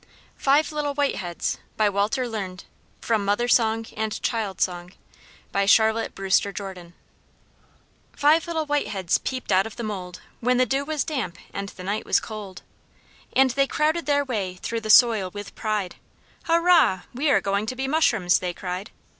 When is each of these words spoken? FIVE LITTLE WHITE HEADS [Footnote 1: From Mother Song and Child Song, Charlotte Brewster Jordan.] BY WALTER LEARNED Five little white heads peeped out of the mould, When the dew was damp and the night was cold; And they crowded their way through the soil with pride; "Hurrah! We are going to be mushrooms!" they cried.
FIVE 0.35 0.71
LITTLE 0.71 0.95
WHITE 0.95 1.17
HEADS 1.17 1.59
[Footnote 1.77 2.17
1: 2.17 2.59
From 3.01 3.23
Mother 3.23 3.47
Song 3.47 3.85
and 3.95 4.19
Child 4.23 4.59
Song, 4.59 4.93
Charlotte 5.67 6.15
Brewster 6.15 6.51
Jordan.] 6.51 6.95
BY 6.95 6.95
WALTER 6.95 7.59
LEARNED 7.59 8.19
Five 8.41 8.47
little 8.47 8.65
white 8.65 8.87
heads 8.87 9.19
peeped 9.19 9.51
out 9.51 9.67
of 9.67 9.75
the 9.75 9.83
mould, 9.83 10.21
When 10.39 10.57
the 10.57 10.65
dew 10.65 10.83
was 10.85 11.03
damp 11.03 11.37
and 11.53 11.69
the 11.69 11.83
night 11.83 12.07
was 12.07 12.19
cold; 12.19 12.63
And 13.35 13.51
they 13.51 13.67
crowded 13.67 14.07
their 14.07 14.25
way 14.25 14.55
through 14.63 14.81
the 14.81 14.89
soil 14.89 15.29
with 15.35 15.53
pride; 15.53 15.97
"Hurrah! 16.45 17.01
We 17.13 17.29
are 17.29 17.39
going 17.39 17.67
to 17.67 17.75
be 17.75 17.87
mushrooms!" 17.87 18.39
they 18.39 18.55
cried. 18.55 18.89